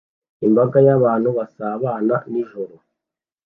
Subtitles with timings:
[0.47, 2.75] Imbaga y'abantu basabana nijoro